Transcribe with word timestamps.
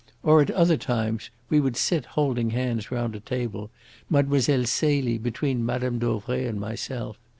Or 0.23 0.41
at 0.41 0.49
other 0.49 0.77
times 0.77 1.29
we 1.51 1.59
would 1.59 1.77
sit 1.77 2.05
holding 2.17 2.49
hands 2.49 2.89
round 2.89 3.15
a 3.15 3.19
table, 3.19 3.69
Mlle. 4.09 4.65
Celie 4.65 5.19
between 5.19 5.63
Mme. 5.63 5.99
Dauvray 5.99 6.47
and 6.47 6.59
myself. 6.59 7.19